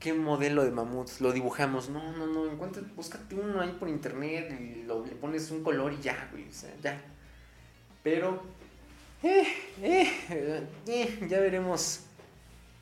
[0.00, 1.08] ¿qué modelo de mamut?
[1.20, 1.88] Lo dibujamos.
[1.88, 2.50] No, no, no.
[2.50, 6.48] Encuentra, búscate uno ahí por internet y lo, le pones un color y ya, güey.
[6.48, 7.00] O sea, ya.
[8.02, 8.42] Pero,
[9.22, 9.46] eh,
[9.82, 12.00] eh, eh, ya veremos.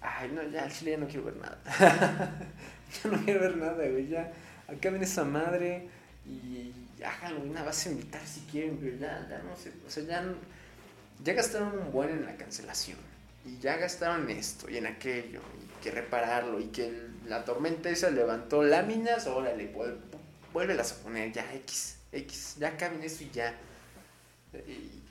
[0.00, 1.58] Ay, no, ya, al chile ya no quiero ver nada.
[3.02, 4.08] ya no quiero ver nada, güey.
[4.08, 4.32] Ya,
[4.66, 5.88] acá ven esa madre
[6.26, 6.72] y
[7.04, 9.72] háganlo una base militar si quieren, pero ya, ya no sé.
[9.86, 10.24] O sea, ya,
[11.22, 12.98] ya gastaron un buen en la cancelación.
[13.44, 15.40] Y ya gastaron esto y en aquello
[15.84, 16.90] que repararlo y que
[17.26, 19.70] la tormenta esa levantó láminas, órale,
[20.50, 23.54] vuelve a poner, ya X, X, ya caben eso y ya.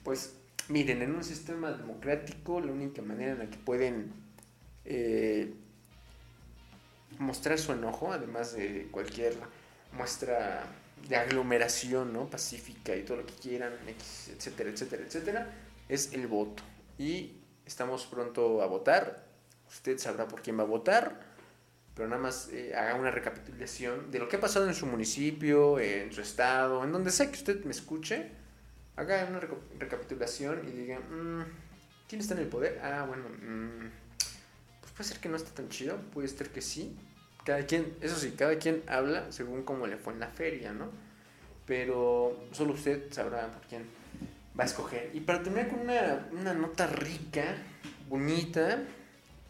[0.03, 0.33] pues
[0.69, 4.13] miren, en un sistema democrático la única manera en la que pueden
[4.85, 5.53] eh,
[7.19, 9.35] mostrar su enojo, además de cualquier
[9.91, 10.65] muestra
[11.07, 12.31] de aglomeración ¿no?
[12.31, 15.53] pacífica y todo lo que quieran, etcétera, etcétera, etcétera,
[15.87, 16.63] es el voto.
[16.97, 17.33] Y
[17.63, 19.22] estamos pronto a votar
[19.73, 21.19] usted sabrá por quién va a votar,
[21.95, 25.79] pero nada más eh, haga una recapitulación de lo que ha pasado en su municipio,
[25.79, 28.31] en su estado, en donde sea que usted me escuche,
[28.95, 29.39] haga una
[29.79, 31.43] recapitulación y diga, mm,
[32.07, 32.79] ¿quién está en el poder?
[32.83, 33.89] Ah, bueno, mm,
[34.81, 36.95] pues puede ser que no esté tan chido, puede ser que sí.
[37.43, 40.89] Cada quien, eso sí, cada quien habla según cómo le fue en la feria, ¿no?
[41.65, 43.83] Pero solo usted sabrá por quién
[44.57, 45.09] va a escoger.
[45.13, 47.55] Y para terminar con una, una nota rica,
[48.07, 48.83] bonita,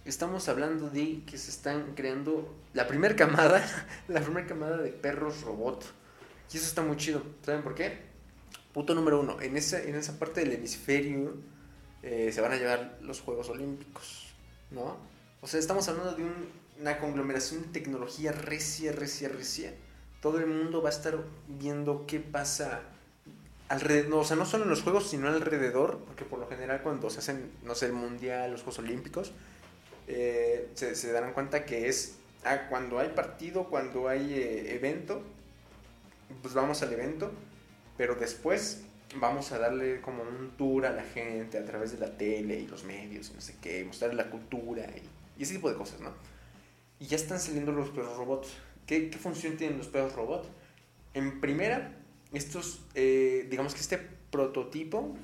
[0.06, 3.64] estamos hablando de que se están creando la primera camada,
[4.08, 5.86] la primera camada de perros robot.
[6.54, 7.24] Y eso está muy chido.
[7.44, 8.00] ¿Saben por qué?
[8.74, 11.36] Punto número uno, en esa, en esa parte del hemisferio
[12.02, 14.34] eh, se van a llevar los Juegos Olímpicos,
[14.72, 14.98] ¿no?
[15.42, 16.26] O sea, estamos hablando de
[16.82, 19.74] una conglomeración de tecnología recia, recia, recia.
[20.22, 22.82] Todo el mundo va a estar viendo qué pasa
[23.70, 27.10] alrededor, o sea, no solo en los Juegos, sino alrededor, porque por lo general cuando
[27.10, 29.32] se hacen, no sé, el Mundial, los Juegos Olímpicos,
[30.08, 35.22] eh, se, darán cuenta que es ah, cuando hay partido, cuando hay eh, evento,
[36.42, 37.32] pues vamos al evento,
[37.98, 38.84] pero después
[39.16, 42.68] vamos a darle como un tour a la gente a través de la tele y
[42.68, 44.86] los medios y no sé qué, mostrarle la cultura
[45.38, 46.12] y, ese tipo de cosas, ¿no?
[47.00, 48.54] Y ya están saliendo los perros robots.
[48.86, 50.48] ¿Qué, qué función tienen los perros robots?
[51.14, 51.92] En primera,
[52.34, 53.98] estos, eh, digamos que este
[54.32, 55.16] prototipo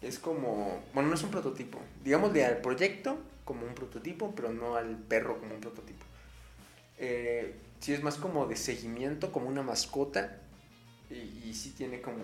[0.00, 3.18] es como, bueno, no es un prototipo, digámosle al proyecto
[3.52, 6.04] como un prototipo, pero no al perro como un prototipo.
[6.98, 10.38] Eh, sí es más como de seguimiento, como una mascota,
[11.10, 12.22] y, y sí tiene como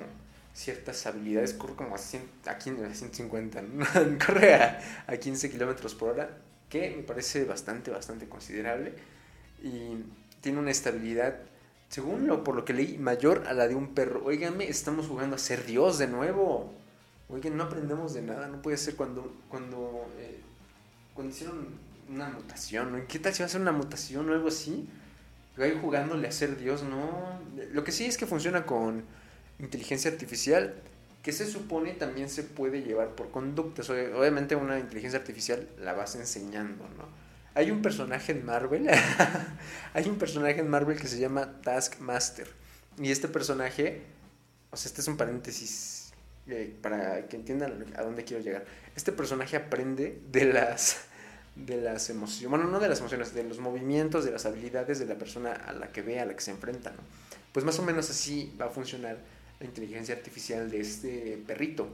[0.55, 3.62] ciertas habilidades, corre como a, 100, a 150,
[4.27, 6.31] corre a, 15 kilómetros por hora,
[6.69, 8.95] que me parece bastante, bastante considerable,
[9.62, 10.05] y
[10.41, 11.37] tiene una estabilidad,
[11.88, 14.25] según lo por lo que leí, mayor a la de un perro.
[14.25, 16.73] Óigame, estamos jugando a ser Dios de nuevo.
[17.29, 20.41] Oigan, no aprendemos de nada, no puede ser cuando, cuando, eh,
[21.18, 21.66] cuando hicieron
[22.09, 23.04] una mutación, ¿no?
[23.09, 24.88] ¿Qué tal si va a ser una mutación o algo así?
[25.57, 27.40] Ahí jugándole a ser Dios, no.
[27.72, 29.02] Lo que sí es que funciona con
[29.59, 30.76] inteligencia artificial
[31.24, 33.90] que se supone también se puede llevar por conductas.
[33.90, 37.09] Obviamente una inteligencia artificial la vas enseñando, ¿no?
[37.57, 38.88] Hay un personaje en Marvel,
[39.94, 42.46] hay un personaje en Marvel que se llama Taskmaster.
[42.96, 44.02] Y este personaje,
[44.70, 45.97] o sea, este es un paréntesis
[46.82, 48.64] para que entiendan a dónde quiero llegar.
[48.96, 51.08] Este personaje aprende de las
[51.66, 55.06] de las emociones, bueno, no de las emociones, de los movimientos, de las habilidades de
[55.06, 56.92] la persona a la que ve, a la que se enfrenta.
[57.52, 59.18] Pues más o menos así va a funcionar
[59.58, 61.88] la inteligencia artificial de este perrito.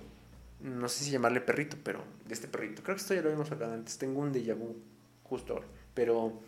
[0.60, 2.82] No sé si llamarle perrito, pero de este perrito.
[2.82, 3.96] Creo que esto ya lo habíamos hablado antes.
[3.98, 4.76] Tengo un déjà vu
[5.22, 5.66] justo ahora.
[5.94, 6.40] Pero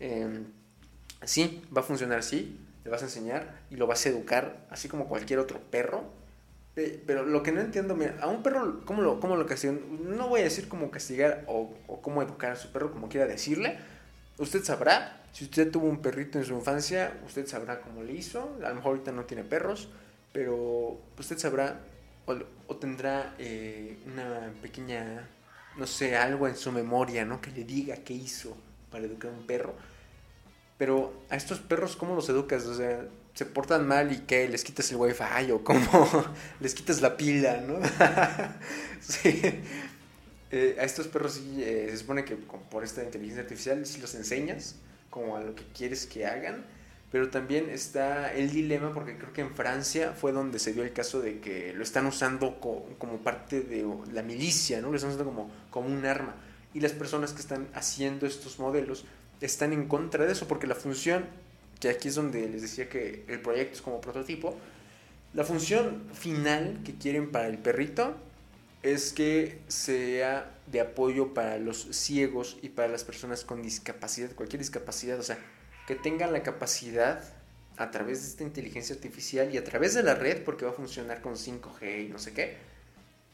[0.00, 0.42] eh,
[1.24, 2.58] sí, va a funcionar así.
[2.84, 6.04] Le vas a enseñar y lo vas a educar, así como cualquier otro perro.
[7.06, 9.80] Pero lo que no entiendo, mira, a un perro, ¿cómo lo, cómo lo castigan?
[10.16, 13.78] No voy a decir cómo castigar o, cómo educar a su perro, como quiera decirle.
[14.38, 18.56] Usted sabrá, si usted tuvo un perrito en su infancia, usted sabrá cómo le hizo.
[18.64, 19.88] A lo mejor ahorita no tiene perros,
[20.32, 21.80] pero usted sabrá
[22.66, 25.28] o, tendrá eh, una pequeña,
[25.76, 27.40] no sé, algo en su memoria, ¿no?
[27.40, 28.56] Que le diga qué hizo
[28.90, 29.74] para educar a un perro.
[30.76, 32.64] Pero a estos perros, ¿cómo los educas?
[32.66, 33.04] O sea,
[33.38, 36.24] se portan mal y qué, les quitas el wifi o cómo
[36.60, 37.78] les quitas la pila, ¿no?
[39.00, 39.40] sí.
[40.50, 44.12] Eh, a estos perros sí eh, se supone que por esta inteligencia artificial si los
[44.16, 44.74] enseñas
[45.08, 46.64] como a lo que quieres que hagan
[47.12, 50.92] pero también está el dilema porque creo que en Francia fue donde se dio el
[50.92, 54.90] caso de que lo están usando como parte de la milicia, ¿no?
[54.90, 56.34] Lo están usando como, como un arma.
[56.74, 59.06] Y las personas que están haciendo estos modelos
[59.40, 61.24] están en contra de eso porque la función,
[61.80, 64.56] que aquí es donde les decía que el proyecto es como prototipo,
[65.34, 68.16] la función final que quieren para el perrito
[68.82, 74.60] es que sea de apoyo para los ciegos y para las personas con discapacidad, cualquier
[74.60, 75.38] discapacidad, o sea,
[75.86, 77.22] que tengan la capacidad
[77.76, 80.74] a través de esta inteligencia artificial y a través de la red, porque va a
[80.74, 82.56] funcionar con 5G y no sé qué,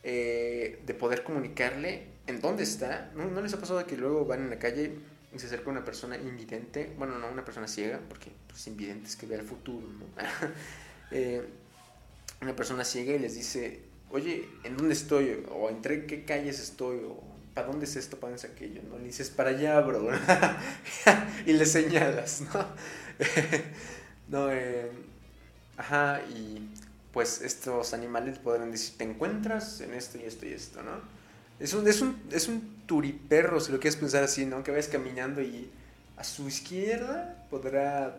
[0.03, 3.11] eh, de poder comunicarle en dónde está.
[3.15, 4.93] ¿No, les ha pasado que luego van en la calle
[5.35, 6.93] y se acerca una persona invidente?
[6.97, 10.07] Bueno, no, una persona ciega, porque pues, invidente es que ve el futuro, ¿no?
[11.11, 11.47] Eh,
[12.41, 15.45] una persona ciega y les dice, oye, ¿en dónde estoy?
[15.51, 17.23] O entre qué calles estoy, o
[17.55, 18.19] ¿para dónde es esto?
[18.19, 18.81] ¿Para dónde es aquello?
[18.89, 18.99] ¿no?
[18.99, 20.09] Le dices, para allá, bro.
[21.47, 22.67] y le señalas, ¿no?
[24.29, 24.91] no, eh,
[25.77, 26.69] ajá, y
[27.13, 31.01] pues estos animales podrán decir, te encuentras en esto y esto y esto, ¿no?
[31.61, 34.63] Es un, es un, es un turiperro, si lo quieres pensar así, ¿no?
[34.63, 35.71] Que vayas caminando y
[36.17, 38.19] a su izquierda podrá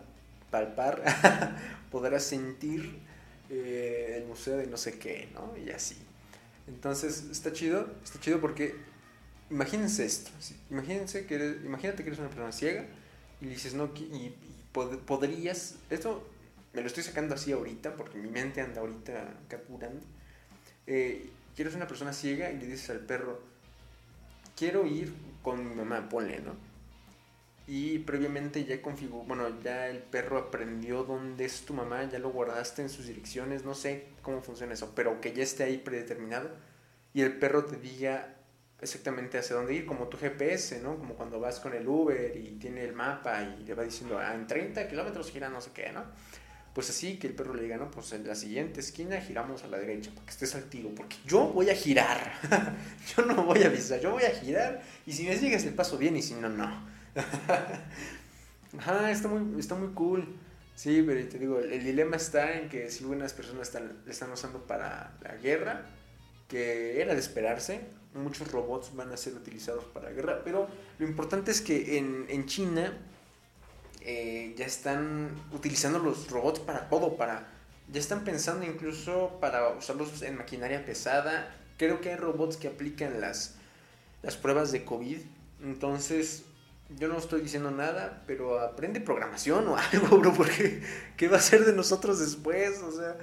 [0.51, 1.03] palpar,
[1.91, 2.99] podrá sentir
[3.49, 5.53] eh, el museo de no sé qué, ¿no?
[5.57, 5.97] Y así.
[6.67, 8.75] Entonces, está chido, está chido porque
[9.49, 10.31] imagínense esto,
[10.71, 12.85] imagínense que eres, imagínate que eres una persona ciega
[13.39, 14.33] y dices, no, y,
[15.05, 16.27] podrías, esto
[16.73, 20.03] me lo estoy sacando así ahorita porque mi mente anda ahorita capurando,
[20.87, 23.41] eh, eres una persona ciega y le dices al perro,
[24.55, 26.55] quiero ir con mi mamá, ponle, ¿no?
[27.67, 32.29] Y previamente ya configuró, bueno, ya el perro aprendió dónde es tu mamá, ya lo
[32.29, 36.51] guardaste en sus direcciones, no sé cómo funciona eso, pero que ya esté ahí predeterminado
[37.13, 38.35] y el perro te diga
[38.81, 40.97] exactamente hacia dónde ir, como tu GPS, ¿no?
[40.97, 44.35] Como cuando vas con el Uber y tiene el mapa y le va diciendo, ah,
[44.35, 46.03] en 30 kilómetros gira no sé qué, ¿no?
[46.75, 49.67] Pues así que el perro le diga, no, pues en la siguiente esquina giramos a
[49.67, 52.33] la derecha para que estés al tiro, porque yo voy a girar,
[53.15, 55.97] yo no voy a avisar, yo voy a girar y si me sigues el paso
[55.97, 56.85] bien y si no, no.
[58.77, 60.27] Ajá, está muy, está muy cool.
[60.75, 64.29] Sí, pero te digo, el, dilema está en que si algunas personas están, le están
[64.33, 65.85] usando para la guerra,
[66.49, 67.85] que era de esperarse,
[68.15, 70.67] muchos robots van a ser utilizados para la guerra, pero
[70.99, 72.97] lo importante es que en, en China
[74.07, 77.47] eh, ya están utilizando los robots para todo, para
[77.91, 81.55] ya están pensando incluso para usarlos en maquinaria pesada.
[81.77, 83.55] Creo que hay robots que aplican las,
[84.21, 85.17] las pruebas de COVID.
[85.63, 86.43] Entonces,
[86.97, 90.83] yo no estoy diciendo nada, pero aprende programación o algo, bro, porque
[91.17, 92.81] ¿qué va a ser de nosotros después?
[92.83, 93.17] O sea,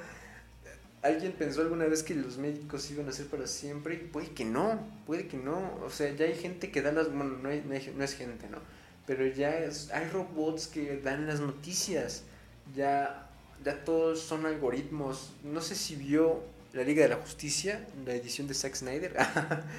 [1.02, 3.96] ¿alguien pensó alguna vez que los médicos iban a ser para siempre?
[3.98, 5.76] puede que no, puede que no.
[5.84, 7.12] O sea, ya hay gente que da las...
[7.12, 8.58] Bueno, no, no es gente, ¿no?
[9.16, 12.22] Pero ya hay robots que dan las noticias,
[12.74, 13.28] ya,
[13.62, 15.34] ya todos son algoritmos.
[15.44, 19.14] No sé si vio la Liga de la Justicia, la edición de Zack Snyder,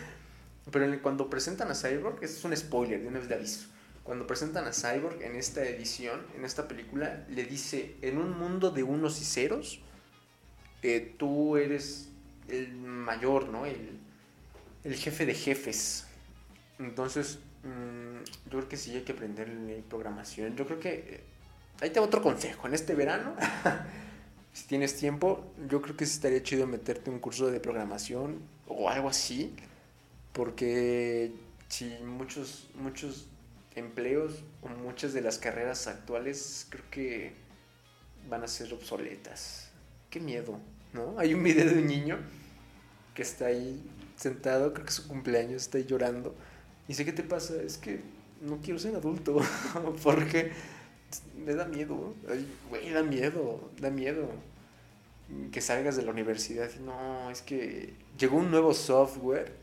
[0.72, 3.66] pero cuando presentan a Cyborg, es un spoiler, de una vez de aviso.
[4.04, 8.70] Cuando presentan a Cyborg en esta edición, en esta película, le dice, en un mundo
[8.70, 9.80] de unos y ceros,
[10.84, 12.10] eh, tú eres
[12.50, 13.66] el mayor, ¿no?
[13.66, 13.98] El,
[14.84, 16.06] el jefe de jefes.
[16.78, 19.50] Entonces, Mm, yo creo que sí hay que aprender
[19.90, 20.56] programación.
[20.56, 20.94] Yo creo que...
[20.94, 21.24] Eh,
[21.82, 22.68] ahí te otro consejo.
[22.68, 23.36] En este verano,
[24.54, 28.90] si tienes tiempo, yo creo que sí estaría chido meterte un curso de programación o
[28.90, 29.56] algo así.
[30.34, 31.32] Porque
[31.70, 33.28] si muchos, muchos
[33.76, 37.34] empleos o muchas de las carreras actuales creo que
[38.30, 39.70] van a ser obsoletas.
[40.10, 40.60] Qué miedo,
[40.94, 41.18] ¿no?
[41.18, 42.20] Hay un video de un niño
[43.14, 43.82] que está ahí
[44.16, 46.36] sentado, creo que es su cumpleaños, está ahí llorando
[46.88, 48.02] y sé qué te pasa, es que
[48.42, 49.40] no quiero ser adulto,
[50.04, 50.52] porque
[51.46, 52.14] me da miedo,
[52.70, 54.28] güey, da miedo, da miedo
[55.52, 59.54] que salgas de la universidad no, es que llegó un nuevo software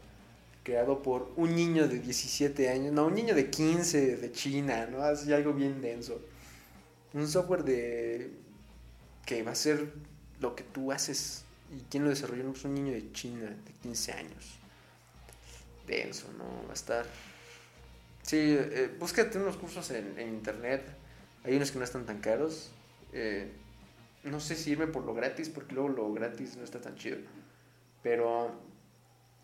[0.62, 5.02] creado por un niño de 17 años, no, un niño de 15 de China, ¿no?
[5.02, 6.20] Así algo bien denso.
[7.14, 8.30] Un software de
[9.24, 9.92] que va a ser
[10.38, 11.44] lo que tú haces.
[11.74, 12.44] ¿Y quién lo desarrolló?
[12.44, 14.60] No, pues un niño de China de 15 años
[15.90, 16.44] denso, ¿no?
[16.66, 17.07] Va a estar...
[18.22, 20.85] Sí, eh, búscate unos cursos en, internet.
[21.44, 22.70] Hay unos que no están tan caros.
[23.12, 23.50] Eh,
[24.24, 27.18] no sé si irme por lo gratis, porque luego lo gratis no está tan chido.
[28.03, 28.61] Pero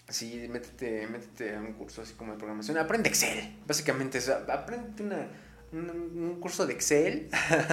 [0.09, 2.79] sí, métete, métete a un curso así como de programación.
[2.79, 4.21] Aprende Excel, básicamente.
[4.49, 5.29] aprende una,
[5.73, 7.29] un, curso de Excel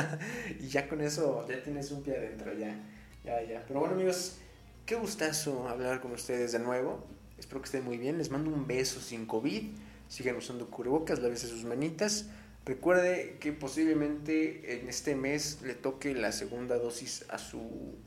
[0.59, 2.75] y ya con eso ya tienes un pie adentro, ya,
[3.23, 3.63] ya, ya.
[3.67, 4.37] Pero bueno, amigos,
[4.85, 7.05] qué gustazo hablar con ustedes de nuevo.
[7.43, 8.17] Espero que estén muy bien.
[8.17, 9.63] Les mando un beso sin COVID.
[10.07, 12.27] Sigan usando cubrebocas, lávense sus manitas.
[12.65, 17.97] Recuerde que posiblemente en este mes le toque la segunda dosis a su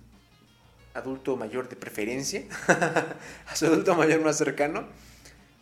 [0.94, 2.44] adulto mayor de preferencia,
[3.46, 4.88] a su adulto mayor más cercano.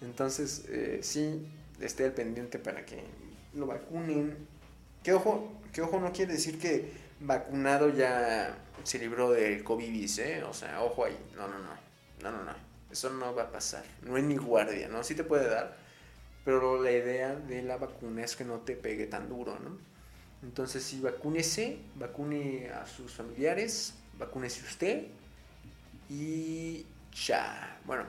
[0.00, 1.44] Entonces, eh, sí,
[1.80, 3.02] esté al pendiente para que
[3.54, 4.36] lo vacunen.
[5.02, 10.44] Que ojo, que ojo no quiere decir que vacunado ya se libró del COVID, ¿eh?
[10.44, 11.18] O sea, ojo ahí.
[11.34, 11.74] No, no, no.
[12.22, 12.73] No, no, no.
[12.90, 13.84] Eso no va a pasar.
[14.02, 15.02] No es ni guardia, ¿no?
[15.02, 15.76] Sí te puede dar,
[16.44, 19.76] pero la idea de la vacuna es que no te pegue tan duro, ¿no?
[20.42, 25.06] Entonces, sí, vacúnese, vacune a sus familiares, vacúnese usted
[26.10, 26.84] y
[27.26, 27.80] ya.
[27.86, 28.04] Bueno,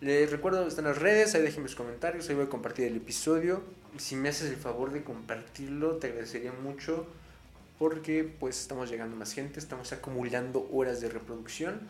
[0.00, 2.96] les recuerdo que están las redes, ahí dejen mis comentarios, ahí voy a compartir el
[2.96, 3.62] episodio.
[3.98, 7.06] Si me haces el favor de compartirlo, te agradecería mucho
[7.78, 11.80] porque pues estamos llegando más gente, estamos acumulando horas de reproducción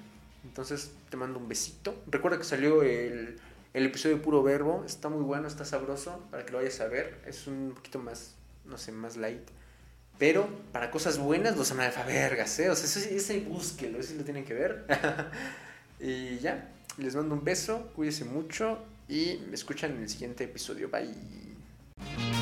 [0.44, 1.94] entonces te mando un besito.
[2.06, 3.38] Recuerda que salió el,
[3.74, 4.84] el episodio Puro Verbo.
[4.84, 7.20] Está muy bueno, está sabroso para que lo vayas a ver.
[7.26, 9.48] Es un poquito más, no sé, más light.
[10.18, 12.70] Pero para cosas buenas, los analfabergas, ¿eh?
[12.70, 14.86] O sea, ese, ese búsquelo, ese lo tienen que ver.
[16.00, 18.78] y ya, les mando un beso, cuídense mucho
[19.08, 20.88] y me escuchan en el siguiente episodio.
[20.90, 22.41] Bye.